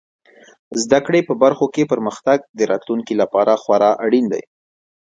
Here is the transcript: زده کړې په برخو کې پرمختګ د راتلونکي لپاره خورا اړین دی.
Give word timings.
زده 0.83 0.99
کړې 1.05 1.19
په 1.27 1.33
برخو 1.43 1.65
کې 1.73 1.89
پرمختګ 1.91 2.37
د 2.57 2.59
راتلونکي 2.71 3.13
لپاره 3.21 3.59
خورا 3.61 3.91
اړین 4.05 4.25
دی. 4.33 4.43